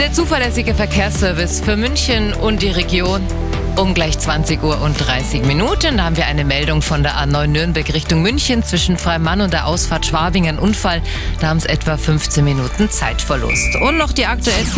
Der 0.00 0.14
zuverlässige 0.14 0.74
Verkehrsservice 0.74 1.60
für 1.60 1.76
München 1.76 2.32
und 2.32 2.62
die 2.62 2.70
Region. 2.70 3.20
Um 3.76 3.92
gleich 3.92 4.18
20 4.18 4.62
Uhr 4.62 4.80
und 4.80 4.94
30 4.94 5.44
Minuten 5.44 5.98
da 5.98 6.04
haben 6.04 6.16
wir 6.16 6.26
eine 6.26 6.44
Meldung 6.44 6.80
von 6.80 7.02
der 7.02 7.16
A9 7.16 7.46
Nürnberg 7.48 7.92
Richtung 7.92 8.22
München 8.22 8.62
zwischen 8.62 8.96
Freimann 8.96 9.42
und 9.42 9.52
der 9.52 9.66
Ausfahrt 9.66 10.06
Schwabing 10.06 10.48
ein 10.48 10.58
Unfall. 10.58 11.02
Da 11.40 11.48
haben 11.48 11.58
es 11.58 11.66
etwa 11.66 11.98
15 11.98 12.42
Minuten 12.42 12.90
Zeitverlust. 12.90 13.76
Und 13.82 13.98
noch 13.98 14.12
die 14.12 14.24
aktuellsten 14.24 14.68